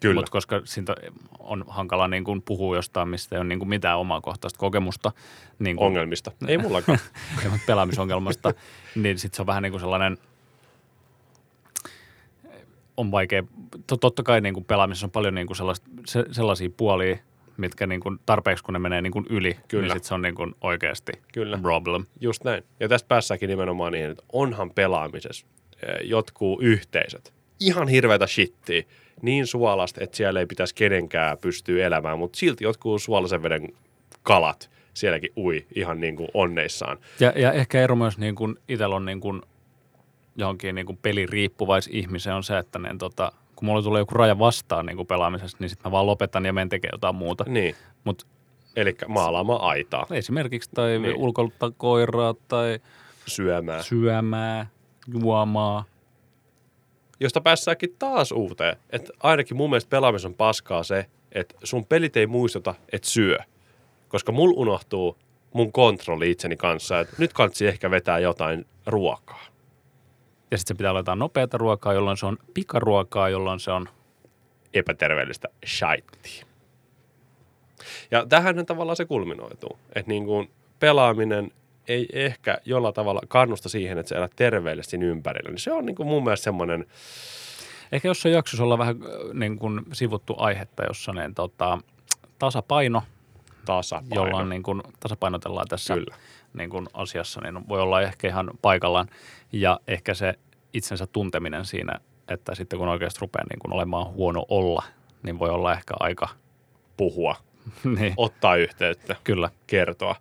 Kyllä, 0.00 0.14
Mutta 0.14 0.30
koska 0.30 0.60
siitä 0.64 0.94
on 1.38 1.64
hankala 1.68 2.08
niin 2.08 2.24
kuin 2.24 2.42
puhua 2.42 2.76
jostain, 2.76 3.08
mistä 3.08 3.36
ei 3.36 3.40
ole 3.40 3.48
niin 3.48 3.58
kuin 3.58 3.68
mitään 3.68 3.98
omakohtaista 3.98 4.58
kokemusta 4.58 5.12
niin 5.58 5.76
kuin, 5.76 5.86
ongelmista. 5.86 6.32
Ei 6.46 6.58
mullakaan. 6.58 6.98
pelaamisongelmasta, 7.66 8.54
niin 9.02 9.18
sitten 9.18 9.36
se 9.36 9.42
on 9.42 9.46
vähän 9.46 9.62
niin 9.62 9.70
kuin 9.70 9.80
sellainen, 9.80 10.18
on 12.96 13.10
vaikea, 13.10 13.42
to- 13.86 13.96
totta 13.96 14.22
kai 14.22 14.40
niin 14.40 14.54
kuin 14.54 14.64
pelaamisessa 14.64 15.06
on 15.06 15.10
paljon 15.10 15.34
niin 15.34 15.46
kuin 15.46 15.56
sellaista, 15.56 15.90
se, 16.06 16.24
sellaisia 16.30 16.70
puolia, 16.76 17.16
mitkä 17.56 17.86
niin 17.86 18.00
kuin 18.00 18.18
tarpeeksi 18.26 18.64
kun 18.64 18.72
ne 18.72 18.78
menee 18.78 19.02
niin 19.02 19.12
kuin 19.12 19.26
yli, 19.30 19.56
Kyllä. 19.68 19.82
niin 19.82 19.92
sitten 19.92 20.08
se 20.08 20.14
on 20.14 20.22
niin 20.22 20.34
kuin 20.34 20.54
oikeasti 20.60 21.12
Kyllä. 21.32 21.58
problem. 21.58 22.06
Just 22.20 22.44
näin. 22.44 22.64
Ja 22.80 22.88
tästä 22.88 23.08
päässäkin 23.08 23.48
nimenomaan 23.48 23.92
niin, 23.92 24.10
että 24.10 24.22
onhan 24.32 24.70
pelaamisessa 24.70 25.46
eh, 25.82 26.08
jotkut 26.08 26.62
yhteisöt 26.62 27.40
ihan 27.60 27.88
hirveätä 27.88 28.26
shittiä, 28.26 28.82
niin 29.22 29.46
suolasta, 29.46 30.04
että 30.04 30.16
siellä 30.16 30.40
ei 30.40 30.46
pitäisi 30.46 30.74
kenenkään 30.74 31.38
pystyä 31.38 31.86
elämään, 31.86 32.18
mutta 32.18 32.38
silti 32.38 32.64
jotkut 32.64 33.02
suolaisen 33.02 33.42
veden 33.42 33.68
kalat 34.22 34.70
sielläkin 34.94 35.32
ui 35.36 35.66
ihan 35.74 36.00
niin 36.00 36.16
kuin 36.16 36.28
onneissaan. 36.34 36.98
Ja, 37.20 37.32
ja 37.36 37.52
ehkä 37.52 37.80
ero 37.80 37.96
myös 37.96 38.18
niin 38.18 38.34
kuin 38.34 38.56
itsellä 38.68 38.96
on 38.96 39.04
niin 39.04 39.20
kuin 39.20 39.42
johonkin 40.36 40.74
niin 40.74 40.86
kuin 40.86 40.98
peliriippuvaisihmiseen 41.02 42.36
on 42.36 42.42
se, 42.44 42.58
että 42.58 42.78
ne, 42.78 42.88
tota, 42.98 43.32
kun 43.56 43.66
mulla 43.66 43.82
tulee 43.82 43.98
joku 44.00 44.14
raja 44.14 44.38
vastaan 44.38 44.86
niin 44.86 44.96
kuin 44.96 45.06
pelaamisessa, 45.06 45.56
niin 45.60 45.68
sitten 45.70 45.90
mä 45.90 45.92
vaan 45.92 46.06
lopetan 46.06 46.44
ja 46.44 46.52
menen 46.52 46.68
tekemään 46.68 46.94
jotain 46.94 47.14
muuta. 47.14 47.44
Niin, 47.48 47.74
Mutta 48.04 48.26
eli 48.76 48.96
maalaamaan 49.08 49.60
aitaa, 49.60 50.06
esimerkiksi 50.10 50.70
tai 50.74 50.98
Niin. 50.98 51.16
ulkoiluttaa 51.16 51.70
koiraa 51.76 52.34
tai 52.48 52.78
syömään. 53.26 53.84
syömää, 53.84 54.66
juomaa. 55.20 55.84
Josta 57.20 57.40
päässäänkin 57.40 57.96
taas 57.98 58.32
uuteen. 58.32 58.76
Että 58.90 59.12
ainakin 59.20 59.56
mun 59.56 59.70
mielestä 59.70 59.90
pelaamisen 59.90 60.28
on 60.28 60.34
paskaa 60.34 60.82
se, 60.82 61.06
että 61.32 61.54
sun 61.64 61.86
pelit 61.86 62.16
ei 62.16 62.26
muistuta, 62.26 62.74
että 62.92 63.08
syö. 63.08 63.38
Koska 64.08 64.32
mul 64.32 64.52
unohtuu 64.56 65.16
mun 65.52 65.72
kontrolli 65.72 66.30
itseni 66.30 66.56
kanssa, 66.56 67.00
että 67.00 67.16
nyt 67.18 67.32
kansi 67.32 67.66
ehkä 67.66 67.90
vetää 67.90 68.18
jotain 68.18 68.66
ruokaa. 68.86 69.44
Ja 70.50 70.58
sitten 70.58 70.74
se 70.74 70.78
pitää 70.78 70.90
olla 70.90 71.00
jotain 71.00 71.18
nopeata 71.18 71.58
ruokaa, 71.58 71.92
jolloin 71.92 72.16
se 72.16 72.26
on 72.26 72.38
pikaruokaa, 72.54 73.28
jolloin 73.28 73.60
se 73.60 73.70
on 73.70 73.88
epäterveellistä 74.74 75.48
shaittia. 75.66 76.46
Ja 78.10 78.26
tähän 78.26 78.66
tavallaan 78.66 78.96
se 78.96 79.04
kulminoituu, 79.04 79.78
että 79.94 80.08
niin 80.08 80.24
kuin 80.24 80.50
pelaaminen 80.80 81.52
ei 81.92 82.08
ehkä 82.12 82.58
jollain 82.64 82.94
tavalla 82.94 83.20
kannusta 83.28 83.68
siihen, 83.68 83.98
että 83.98 84.08
sä 84.08 84.16
elät 84.16 84.32
terveellisesti 84.36 84.90
siinä 84.90 85.06
ympärillä. 85.06 85.50
Niin 85.50 85.58
se 85.58 85.72
on 85.72 85.86
niin 85.86 85.96
kuin 85.96 86.06
mun 86.06 86.24
mielestä 86.24 86.44
semmoinen, 86.44 86.86
Ehkä 87.92 88.08
jossain 88.08 88.34
jaksossa 88.34 88.64
olla 88.64 88.78
vähän 88.78 88.96
äh, 89.02 89.34
niin 89.34 89.58
kuin 89.58 89.80
sivuttu 89.92 90.34
aihetta, 90.38 90.84
jossa 90.84 91.12
ne, 91.12 91.30
tota, 91.34 91.78
tasapaino, 92.38 93.02
tasapaino. 93.64 94.14
jolla 94.14 94.38
on 94.38 94.48
niin 94.48 94.62
kuin, 94.62 94.82
tasapainotellaan 95.00 95.68
tässä 95.68 95.94
Kyllä. 95.94 96.16
niin 96.54 96.70
kuin 96.70 96.86
asiassa, 96.94 97.40
niin 97.40 97.68
voi 97.68 97.80
olla 97.80 98.00
ehkä 98.00 98.28
ihan 98.28 98.50
paikallaan. 98.62 99.08
Ja 99.52 99.80
ehkä 99.86 100.14
se 100.14 100.34
itsensä 100.72 101.06
tunteminen 101.06 101.64
siinä, 101.64 102.00
että 102.28 102.54
sitten 102.54 102.78
kun 102.78 102.88
oikeasti 102.88 103.20
rupeaa 103.20 103.44
niin 103.50 103.58
kuin 103.58 103.72
olemaan 103.72 104.12
huono 104.12 104.46
olla, 104.48 104.82
niin 105.22 105.38
voi 105.38 105.50
olla 105.50 105.72
ehkä 105.72 105.94
aika, 106.00 106.28
puhua, 106.96 107.36
niin, 107.98 108.14
ottaa 108.16 108.56
yhteyttä, 108.56 109.16
kyllä. 109.24 109.50
kertoa. 109.66 110.16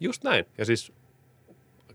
Just 0.00 0.24
näin. 0.24 0.44
Ja 0.58 0.64
siis 0.64 0.92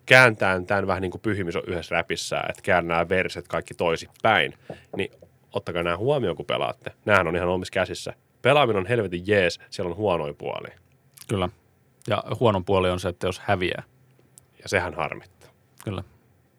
kääntää 0.05 0.61
tämän 0.61 0.87
vähän 0.87 1.01
niin 1.01 1.11
kuin 1.11 1.21
pyhimys 1.21 1.55
on 1.55 1.63
yhdessä 1.67 1.95
räpissä, 1.95 2.37
että 2.49 2.61
käännää 2.63 2.97
nämä 2.97 3.09
verset 3.09 3.47
kaikki 3.47 3.73
toisipäin, 3.73 4.53
niin 4.97 5.11
ottakaa 5.53 5.83
nämä 5.83 5.97
huomioon, 5.97 6.35
kun 6.37 6.45
pelaatte. 6.45 6.91
Nämähän 7.05 7.27
on 7.27 7.35
ihan 7.35 7.49
omissa 7.49 7.71
käsissä. 7.73 8.13
Pelaaminen 8.41 8.79
on 8.79 8.85
helvetin 8.85 9.23
jees, 9.27 9.59
siellä 9.69 9.89
on 9.89 9.97
huonoja 9.97 10.33
puolia. 10.33 10.79
Kyllä. 11.27 11.49
Ja 12.07 12.23
huono 12.39 12.61
puoli 12.61 12.89
on 12.89 12.99
se, 12.99 13.09
että 13.09 13.27
jos 13.27 13.39
häviää, 13.39 13.83
Ja 14.63 14.69
sehän 14.69 14.93
harmittaa. 14.93 15.49
kyllä. 15.83 16.03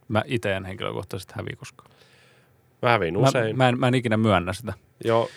Mä 0.08 0.22
itse 0.26 0.52
en 0.56 0.64
henkilökohtaisesti 0.64 1.34
häviä 1.36 1.56
koskaan. 1.58 1.90
Mä 2.82 2.90
häviin 2.90 3.16
usein. 3.16 3.56
Mä, 3.56 3.64
mä, 3.64 3.68
en, 3.68 3.78
mä 3.78 3.88
en 3.88 3.94
ikinä 3.94 4.16
myönnä 4.16 4.52
sitä. 4.52 4.72
Joo. 5.04 5.28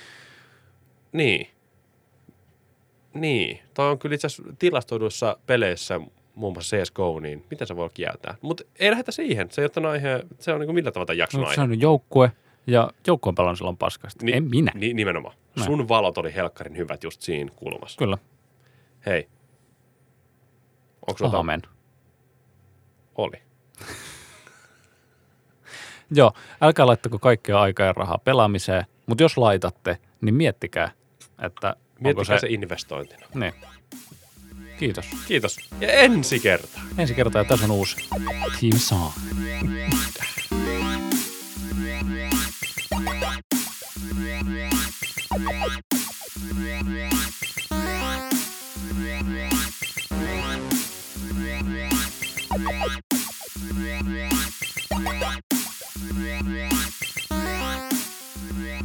Niin. 1.11 1.47
Niin. 3.13 3.59
Toi 3.73 3.89
on 3.91 3.99
kyllä 3.99 4.15
itse 4.15 4.27
asiassa 4.27 4.53
tilastoiduissa 4.59 5.37
peleissä, 5.45 6.01
muun 6.35 6.53
muassa 6.53 6.77
CSGO, 6.77 7.19
niin 7.19 7.45
miten 7.49 7.67
se 7.67 7.75
voi 7.75 7.89
kieltää? 7.93 8.35
Mutta 8.41 8.63
ei 8.79 8.91
lähdetä 8.91 9.11
siihen. 9.11 9.51
Se 9.51 9.61
ei 9.61 9.69
ole 9.77 9.89
aihe, 9.89 10.23
se 10.39 10.53
on 10.53 10.59
niin 10.59 10.67
kuin 10.67 10.75
millä 10.75 10.91
tavalla 10.91 11.13
jakson 11.13 11.41
No, 11.41 11.47
aihe. 11.47 11.55
se 11.55 11.61
on 11.61 11.81
joukkue, 11.81 12.31
ja 12.67 12.91
joukkueen 13.07 13.35
pelannut 13.35 13.57
silloin 13.57 13.77
paskasti. 13.77 14.25
Ni- 14.25 14.33
en 14.33 14.43
minä. 14.43 14.71
Ni- 14.75 14.93
nimenomaan. 14.93 15.35
Näin. 15.55 15.65
Sun 15.65 15.87
valot 15.87 16.17
oli 16.17 16.33
helkkarin 16.35 16.77
hyvät 16.77 17.03
just 17.03 17.21
siinä 17.21 17.51
kulmassa. 17.55 17.97
Kyllä. 17.97 18.17
Hei. 19.05 19.27
Onko 21.07 21.37
Aamen. 21.37 21.61
Oli. 23.15 23.41
Joo, 26.11 26.33
älkää 26.61 26.85
laittako 26.87 27.19
kaikkea 27.19 27.61
aikaa 27.61 27.85
ja 27.85 27.93
rahaa 27.93 28.17
pelaamiseen, 28.17 28.85
mutta 29.05 29.23
jos 29.23 29.37
laitatte, 29.37 29.97
niin 30.21 30.35
miettikää, 30.35 30.91
että 31.41 31.67
onko 31.69 31.79
Miettikää 31.99 32.37
se... 32.37 32.41
se 32.41 32.47
investointina. 32.53 33.27
Niin. 33.33 33.53
Kiitos. 34.79 35.05
Kiitos. 35.27 35.57
Ja 35.81 35.91
ensi 35.91 36.39
kertaa. 36.39 36.81
Ensi 36.97 37.13
kertaa 37.13 37.41
ja 37.41 37.45
tässä 37.45 37.65
on 37.65 37.71
uusi 37.71 37.95
Team 38.61 38.79
Song. 38.79 39.11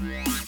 Yeah. 0.03 0.40